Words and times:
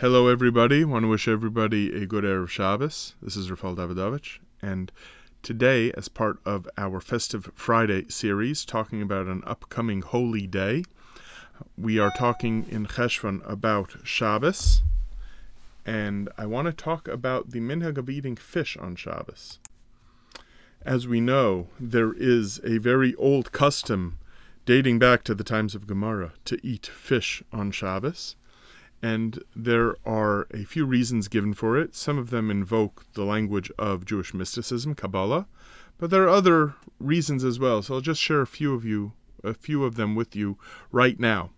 Hello, 0.00 0.28
everybody. 0.28 0.84
Want 0.84 1.04
to 1.04 1.08
wish 1.08 1.26
everybody 1.26 1.90
a 2.02 2.04
good 2.04 2.22
Erev 2.22 2.50
Shabbos. 2.50 3.14
This 3.22 3.34
is 3.34 3.50
Rafael 3.50 3.76
Davidovich, 3.76 4.40
and 4.60 4.92
today, 5.42 5.90
as 5.92 6.08
part 6.08 6.38
of 6.44 6.68
our 6.76 7.00
Festive 7.00 7.50
Friday 7.54 8.06
series, 8.10 8.66
talking 8.66 9.00
about 9.00 9.26
an 9.26 9.42
upcoming 9.46 10.02
holy 10.02 10.46
day, 10.46 10.84
we 11.78 11.98
are 11.98 12.12
talking 12.18 12.66
in 12.68 12.84
Cheshvan 12.84 13.40
about 13.50 13.94
Shabbos, 14.04 14.82
and 15.86 16.28
I 16.36 16.44
want 16.44 16.66
to 16.66 16.74
talk 16.74 17.08
about 17.08 17.52
the 17.52 17.60
minhag 17.60 17.96
of 17.96 18.10
eating 18.10 18.36
fish 18.36 18.76
on 18.76 18.96
Shabbos. 18.96 19.60
As 20.82 21.08
we 21.08 21.22
know, 21.22 21.68
there 21.80 22.12
is 22.12 22.60
a 22.62 22.76
very 22.76 23.14
old 23.14 23.50
custom 23.50 24.18
dating 24.66 24.98
back 24.98 25.24
to 25.24 25.34
the 25.34 25.42
times 25.42 25.74
of 25.74 25.86
Gemara 25.86 26.34
to 26.44 26.60
eat 26.62 26.84
fish 26.84 27.42
on 27.50 27.70
Shabbos 27.70 28.36
and 29.06 29.38
there 29.54 29.94
are 30.04 30.48
a 30.52 30.64
few 30.64 30.84
reasons 30.84 31.28
given 31.28 31.54
for 31.54 31.78
it. 31.78 31.94
Some 31.94 32.18
of 32.18 32.30
them 32.30 32.50
invoke 32.50 33.04
the 33.12 33.24
language 33.24 33.70
of 33.78 34.04
Jewish 34.04 34.34
mysticism, 34.34 34.96
Kabbalah, 34.96 35.46
but 35.96 36.10
there 36.10 36.24
are 36.24 36.38
other 36.40 36.74
reasons 36.98 37.44
as 37.44 37.60
well. 37.60 37.82
So 37.82 37.94
I'll 37.94 38.00
just 38.00 38.20
share 38.20 38.40
a 38.40 38.48
few 38.48 38.74
of 38.74 38.84
you, 38.84 39.12
a 39.44 39.54
few 39.54 39.84
of 39.84 39.94
them 39.94 40.16
with 40.16 40.34
you 40.34 40.58
right 40.90 41.20
now. 41.20 41.50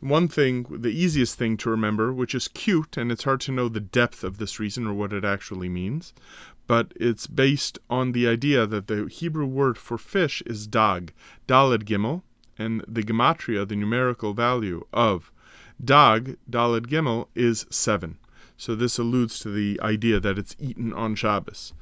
One 0.00 0.28
thing, 0.28 0.66
the 0.68 0.90
easiest 0.90 1.38
thing 1.38 1.56
to 1.58 1.70
remember, 1.70 2.12
which 2.12 2.34
is 2.34 2.46
cute, 2.46 2.98
and 2.98 3.10
it's 3.10 3.24
hard 3.24 3.40
to 3.42 3.52
know 3.52 3.70
the 3.70 3.80
depth 3.80 4.22
of 4.22 4.36
this 4.36 4.60
reason 4.60 4.86
or 4.86 4.92
what 4.92 5.14
it 5.14 5.24
actually 5.24 5.70
means, 5.70 6.12
but 6.66 6.92
it's 6.96 7.26
based 7.26 7.78
on 7.88 8.12
the 8.12 8.28
idea 8.28 8.66
that 8.66 8.88
the 8.88 9.06
Hebrew 9.06 9.46
word 9.46 9.78
for 9.78 9.96
fish 9.96 10.42
is 10.44 10.66
dag, 10.66 11.14
daled 11.48 11.84
gimel, 11.84 12.20
and 12.58 12.84
the 12.86 13.02
gematria, 13.02 13.66
the 13.66 13.76
numerical 13.76 14.34
value 14.34 14.84
of 14.92 15.32
Dag, 15.82 16.36
Daled 16.50 16.86
Gimel, 16.86 17.28
is 17.34 17.66
seven. 17.70 18.18
So 18.56 18.74
this 18.74 18.98
alludes 18.98 19.40
to 19.40 19.50
the 19.50 19.80
idea 19.82 20.20
that 20.20 20.38
it's 20.38 20.56
eaten 20.58 20.92
on 20.92 21.14
Shabbos. 21.14 21.72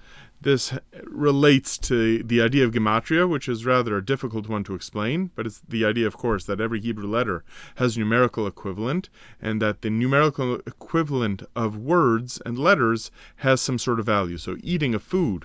This 0.43 0.73
relates 1.05 1.77
to 1.79 2.23
the 2.23 2.41
idea 2.41 2.65
of 2.65 2.73
gematria, 2.73 3.29
which 3.29 3.47
is 3.47 3.67
rather 3.67 3.97
a 3.97 4.05
difficult 4.05 4.49
one 4.49 4.65
to 4.65 4.75
explain, 4.75 5.31
but 5.35 5.47
it's 5.47 5.61
the 5.69 5.85
idea, 5.85 6.07
of 6.07 6.17
course, 6.17 6.45
that 6.47 6.61
every 6.61 6.81
Hebrew 6.81 7.07
letter 7.07 7.45
has 7.75 7.97
a 7.97 8.01
numerical 8.01 8.47
equivalent, 8.47 9.11
and 9.43 9.61
that 9.61 9.83
the 9.83 9.91
numerical 9.91 10.55
equivalent 10.67 11.43
of 11.55 11.77
words 11.77 12.41
and 12.47 12.59
letters 12.59 13.11
has 13.37 13.61
some 13.61 13.79
sort 13.79 14.01
of 14.01 14.07
value. 14.07 14.39
So 14.39 14.57
eating 14.63 14.95
a 14.95 14.99
food 14.99 15.45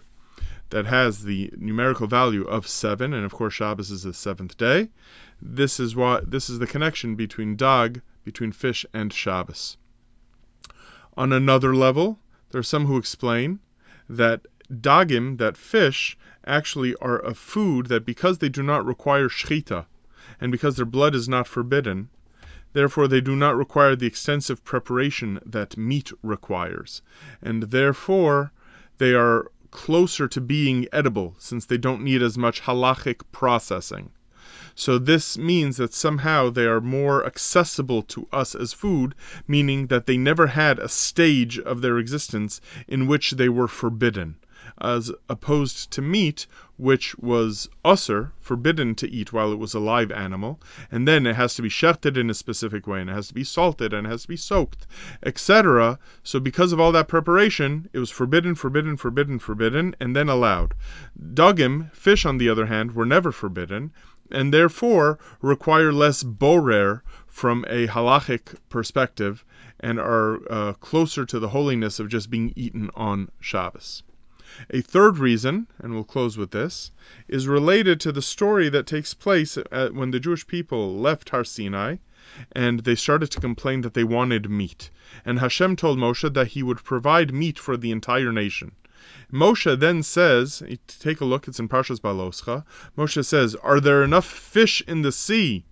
that 0.70 0.86
has 0.86 1.24
the 1.24 1.52
numerical 1.58 2.08
value 2.08 2.46
of 2.46 2.66
seven, 2.66 3.14
and 3.14 3.26
of 3.26 3.34
course 3.34 3.56
Shabbos 3.56 3.92
is 3.92 4.04
the 4.04 4.14
seventh 4.14 4.56
day. 4.56 4.90
This 5.42 5.78
is 5.78 5.94
what 5.94 6.32
this 6.32 6.50
is 6.50 6.60
the 6.60 6.68
connection 6.68 7.16
between 7.16 7.58
dag, 7.58 8.02
between 8.26 8.52
fish 8.52 8.86
and 8.94 9.14
Shabbos. 9.14 9.78
On 11.16 11.32
another 11.32 11.74
level, 11.74 12.20
there 12.52 12.60
are 12.60 12.64
some 12.64 12.88
who 12.88 12.98
explain 12.98 13.60
that 14.10 14.42
dagim, 14.70 15.38
that 15.38 15.56
fish, 15.56 16.18
actually 16.46 16.96
are 16.96 17.20
a 17.20 17.34
food 17.34 17.88
that 17.88 18.06
because 18.06 18.40
they 18.40 18.50
do 18.50 18.62
not 18.62 18.86
require 18.86 19.30
shchita, 19.30 19.86
and 20.42 20.52
because 20.52 20.76
their 20.76 20.86
blood 20.86 21.16
is 21.16 21.30
not 21.30 21.48
forbidden, 21.48 22.10
therefore 22.74 23.08
they 23.08 23.22
do 23.22 23.36
not 23.36 23.56
require 23.56 23.96
the 23.96 24.08
extensive 24.08 24.64
preparation 24.64 25.40
that 25.46 25.78
meat 25.78 26.12
requires, 26.22 27.02
and 27.42 27.64
therefore 27.64 28.52
they 28.98 29.14
are 29.14 29.52
closer 29.72 30.28
to 30.28 30.42
being 30.42 30.88
edible 30.92 31.36
since 31.38 31.66
they 31.66 31.78
don't 31.78 32.04
need 32.04 32.22
as 32.22 32.38
much 32.38 32.62
halachic 32.64 33.22
processing. 33.32 34.12
So 34.76 35.00
this 35.00 35.38
means 35.38 35.78
that 35.78 35.94
somehow 35.94 36.50
they 36.50 36.66
are 36.66 36.82
more 36.82 37.26
accessible 37.26 38.02
to 38.04 38.28
us 38.32 38.54
as 38.54 38.74
food, 38.74 39.16
meaning 39.48 39.88
that 39.88 40.06
they 40.06 40.18
never 40.18 40.48
had 40.48 40.80
a 40.80 40.90
stage 40.90 41.58
of 41.58 41.82
their 41.82 41.98
existence 41.98 42.62
in 42.88 43.08
which 43.08 43.32
they 43.32 43.50
were 43.50 43.70
forbidden 43.70 44.36
as 44.82 45.12
opposed 45.30 45.92
to 45.92 46.02
meat, 46.02 46.48
which 46.78 47.18
was 47.18 47.70
usser, 47.84 48.32
forbidden 48.40 48.94
to 48.96 49.10
eat 49.10 49.32
while 49.32 49.52
it 49.52 49.60
was 49.60 49.74
a 49.74 49.80
live 49.80 50.12
animal, 50.12 50.60
and 50.92 51.08
then 51.08 51.26
it 51.26 51.36
has 51.36 51.56
to 51.56 51.62
be 51.62 51.70
shechted 51.70 52.18
in 52.18 52.30
a 52.30 52.34
specific 52.34 52.86
way, 52.86 53.02
and 53.02 53.10
it 53.10 53.14
has 53.14 53.30
to 53.30 53.34
be 53.34 53.44
salted, 53.44 53.94
and 53.94 54.06
it 54.06 54.10
has 54.10 54.24
to 54.24 54.28
be 54.28 54.38
soaked, 54.38 54.86
etc. 55.24 55.98
So 56.24 56.40
because 56.40 56.74
of 56.74 56.80
all 56.80 56.92
that 56.92 57.08
preparation, 57.08 57.90
it 57.94 58.00
was 58.00 58.10
forbidden, 58.10 58.56
forbidden, 58.56 58.98
forbidden, 58.98 59.40
forbidden, 59.40 59.96
and 60.00 60.16
then 60.16 60.28
allowed. 60.28 60.74
Dugim, 61.18 61.94
fish 61.94 62.26
on 62.26 62.38
the 62.38 62.50
other 62.50 62.66
hand, 62.66 62.94
were 62.94 63.06
never 63.06 63.32
forbidden, 63.32 63.92
and 64.32 64.54
therefore 64.54 65.20
require 65.42 65.92
less 65.92 66.24
borer 66.24 67.04
from 67.28 67.66
a 67.68 67.88
halachic 67.88 68.56
perspective 68.70 69.46
and 69.80 70.00
are 70.00 70.40
uh, 70.52 70.74
closer 70.74 71.26
to 71.26 71.40
the 71.40 71.50
holiness 71.50 72.00
of 72.00 72.10
just 72.10 72.30
being 72.30 72.54
eaten 72.56 72.90
on 72.96 73.30
Shabbos. 73.40 74.04
A 74.70 74.82
third 74.82 75.18
reason, 75.18 75.68
and 75.80 75.94
we'll 75.94 76.06
close 76.06 76.38
with 76.38 76.52
this, 76.52 76.92
is 77.28 77.48
related 77.48 78.00
to 78.00 78.12
the 78.12 78.22
story 78.22 78.70
that 78.70 78.88
takes 78.88 79.14
place 79.14 79.58
at, 79.58 79.94
when 79.94 80.12
the 80.12 80.20
Jewish 80.20 80.48
people 80.48 80.98
left 80.98 81.30
Har 81.30 81.44
Sinai 81.44 81.98
and 82.52 82.82
they 82.82 82.96
started 82.96 83.32
to 83.32 83.40
complain 83.40 83.82
that 83.82 83.94
they 83.94 84.04
wanted 84.04 84.50
meat. 84.50 84.90
And 85.24 85.40
Hashem 85.40 85.76
told 85.76 85.98
Moshe 85.98 86.34
that 86.34 86.50
he 86.50 86.64
would 86.64 86.84
provide 86.84 87.34
meat 87.34 87.60
for 87.60 87.78
the 87.78 87.92
entire 87.92 88.32
nation. 88.32 88.72
Moshe 89.32 89.80
then 89.80 90.04
says, 90.04 90.64
take 90.88 91.22
a 91.22 91.26
look, 91.26 91.48
it's 91.48 91.60
in 91.60 91.68
Parshas 91.68 92.00
Beha'aloscha. 92.00 92.64
Moshe 92.98 93.24
says, 93.26 93.56
Are 93.56 93.80
there 93.80 94.04
enough 94.04 94.26
fish 94.26 94.82
in 94.88 95.02
the 95.02 95.12
sea 95.12 95.66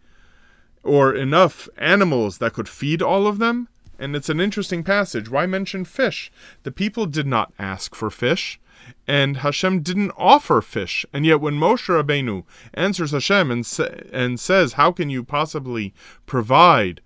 or 0.83 1.13
enough 1.13 1.69
animals 1.77 2.39
that 2.39 2.53
could 2.53 2.69
feed 2.69 3.01
all 3.01 3.27
of 3.27 3.39
them? 3.39 3.67
And 3.99 4.16
it's 4.16 4.29
an 4.29 4.39
interesting 4.39 4.83
passage. 4.83 5.29
Why 5.29 5.45
mention 5.45 5.85
fish? 5.85 6.31
The 6.63 6.71
people 6.71 7.05
did 7.05 7.27
not 7.27 7.53
ask 7.59 7.95
for 7.95 8.09
fish, 8.09 8.59
and 9.07 9.38
Hashem 9.38 9.81
didn't 9.81 10.11
offer 10.17 10.61
fish. 10.61 11.05
And 11.13 11.25
yet, 11.25 11.39
when 11.39 11.55
Moshe 11.55 11.88
Rabbeinu 11.88 12.44
answers 12.73 13.11
Hashem 13.11 13.51
and, 13.51 13.65
sa- 13.65 13.89
and 14.11 14.39
says, 14.39 14.73
How 14.73 14.91
can 14.91 15.09
you 15.09 15.23
possibly 15.23 15.94
provide 16.25 17.01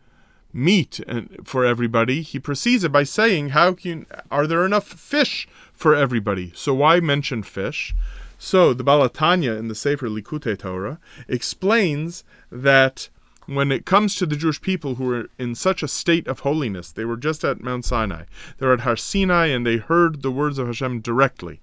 meat 0.57 0.99
and 1.07 1.37
for 1.43 1.63
everybody, 1.63 2.21
he 2.21 2.39
proceeds 2.39 2.83
it 2.83 2.91
by 2.91 3.03
saying, 3.03 3.49
"How 3.49 3.73
can 3.73 4.05
are 4.31 4.47
there 4.47 4.65
enough 4.65 4.87
fish 4.87 5.47
for 5.71 5.95
everybody?" 5.95 6.51
So 6.55 6.73
why 6.73 6.99
mention 6.99 7.43
fish? 7.43 7.95
So 8.39 8.73
the 8.73 8.83
Baal 8.83 9.07
HaTanya 9.07 9.57
in 9.57 9.67
the 9.67 9.75
Sefer 9.75 10.09
Likutei 10.09 10.57
Torah 10.57 10.99
explains 11.27 12.23
that 12.51 13.09
when 13.45 13.71
it 13.71 13.85
comes 13.85 14.15
to 14.15 14.25
the 14.25 14.35
Jewish 14.35 14.61
people 14.61 14.95
who 14.95 15.05
were 15.05 15.29
in 15.39 15.55
such 15.55 15.81
a 15.81 15.87
state 15.87 16.27
of 16.27 16.41
holiness, 16.41 16.91
they 16.91 17.05
were 17.05 17.17
just 17.17 17.43
at 17.45 17.61
Mount 17.61 17.85
Sinai. 17.85 18.25
They 18.57 18.65
were 18.65 18.73
at 18.73 18.81
Har 18.81 18.97
Sinai 18.97 19.47
and 19.47 19.65
they 19.65 19.77
heard 19.77 20.21
the 20.21 20.31
words 20.31 20.59
of 20.59 20.67
Hashem 20.67 20.99
directly. 20.99 21.61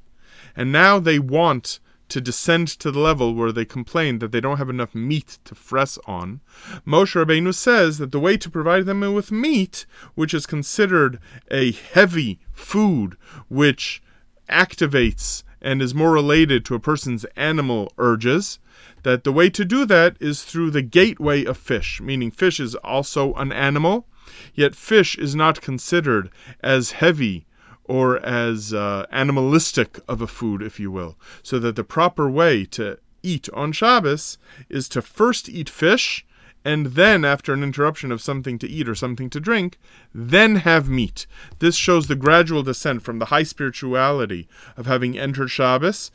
And 0.56 0.72
now 0.72 0.98
they 0.98 1.18
want 1.18 1.78
to 2.14 2.20
descend 2.20 2.68
to 2.68 2.92
the 2.92 3.00
level 3.00 3.34
where 3.34 3.50
they 3.50 3.64
complain 3.64 4.20
that 4.20 4.30
they 4.30 4.40
don't 4.40 4.58
have 4.58 4.70
enough 4.70 4.94
meat 4.94 5.38
to 5.44 5.52
fress 5.52 5.98
on, 6.06 6.40
Moshe 6.86 7.16
Rabbeinu 7.16 7.52
says 7.52 7.98
that 7.98 8.12
the 8.12 8.20
way 8.20 8.36
to 8.36 8.48
provide 8.48 8.86
them 8.86 9.00
with 9.00 9.32
meat, 9.32 9.84
which 10.14 10.32
is 10.32 10.46
considered 10.46 11.18
a 11.50 11.72
heavy 11.72 12.38
food, 12.52 13.16
which 13.48 14.00
activates 14.48 15.42
and 15.60 15.82
is 15.82 15.92
more 15.92 16.12
related 16.12 16.64
to 16.64 16.76
a 16.76 16.78
person's 16.78 17.24
animal 17.34 17.92
urges, 17.98 18.60
that 19.02 19.24
the 19.24 19.32
way 19.32 19.50
to 19.50 19.64
do 19.64 19.84
that 19.84 20.16
is 20.20 20.44
through 20.44 20.70
the 20.70 20.82
gateway 20.82 21.44
of 21.44 21.56
fish, 21.56 22.00
meaning 22.00 22.30
fish 22.30 22.60
is 22.60 22.76
also 22.76 23.34
an 23.34 23.50
animal, 23.50 24.06
yet 24.54 24.76
fish 24.76 25.18
is 25.18 25.34
not 25.34 25.60
considered 25.60 26.30
as 26.60 26.92
heavy 26.92 27.44
or 27.84 28.24
as 28.24 28.72
uh, 28.72 29.06
animalistic 29.10 30.00
of 30.08 30.20
a 30.20 30.26
food, 30.26 30.62
if 30.62 30.80
you 30.80 30.90
will. 30.90 31.16
So 31.42 31.58
that 31.58 31.76
the 31.76 31.84
proper 31.84 32.28
way 32.28 32.64
to 32.66 32.98
eat 33.22 33.48
on 33.52 33.72
Shabbos 33.72 34.38
is 34.68 34.88
to 34.90 35.02
first 35.02 35.48
eat 35.48 35.68
fish, 35.68 36.26
and 36.64 36.86
then, 36.86 37.26
after 37.26 37.52
an 37.52 37.62
interruption 37.62 38.10
of 38.10 38.22
something 38.22 38.58
to 38.58 38.68
eat 38.68 38.88
or 38.88 38.94
something 38.94 39.28
to 39.30 39.40
drink, 39.40 39.78
then 40.14 40.56
have 40.56 40.88
meat. 40.88 41.26
This 41.58 41.76
shows 41.76 42.06
the 42.06 42.16
gradual 42.16 42.62
descent 42.62 43.02
from 43.02 43.18
the 43.18 43.26
high 43.26 43.42
spirituality 43.42 44.48
of 44.76 44.86
having 44.86 45.18
entered 45.18 45.50
Shabbos 45.50 46.10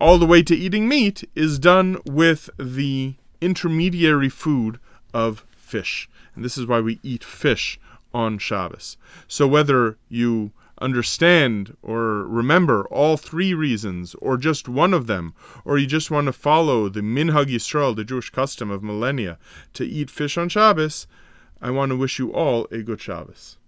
all 0.00 0.16
the 0.16 0.26
way 0.26 0.42
to 0.42 0.56
eating 0.56 0.88
meat 0.88 1.28
is 1.34 1.58
done 1.58 1.98
with 2.06 2.48
the 2.58 3.14
intermediary 3.40 4.30
food 4.30 4.78
of 5.12 5.44
fish. 5.56 6.08
And 6.34 6.44
this 6.44 6.56
is 6.56 6.66
why 6.66 6.80
we 6.80 6.98
eat 7.02 7.22
fish 7.22 7.78
on 8.14 8.38
Shabbos. 8.38 8.96
So 9.28 9.46
whether 9.46 9.98
you 10.08 10.52
understand 10.80 11.76
or 11.82 12.26
remember 12.26 12.86
all 12.88 13.16
three 13.16 13.54
reasons, 13.54 14.14
or 14.16 14.36
just 14.36 14.68
one 14.68 14.94
of 14.94 15.06
them, 15.06 15.34
or 15.64 15.78
you 15.78 15.86
just 15.86 16.10
want 16.10 16.26
to 16.26 16.32
follow 16.32 16.88
the 16.88 17.00
Minhag 17.00 17.46
Yisrael, 17.46 17.94
the 17.94 18.04
Jewish 18.04 18.30
custom 18.30 18.70
of 18.70 18.82
millennia, 18.82 19.38
to 19.74 19.84
eat 19.84 20.10
fish 20.10 20.38
on 20.38 20.48
Shabbos, 20.48 21.06
I 21.60 21.70
want 21.70 21.90
to 21.90 21.96
wish 21.96 22.18
you 22.18 22.32
all 22.32 22.66
a 22.70 22.82
good 22.82 23.00
Shabbos. 23.00 23.58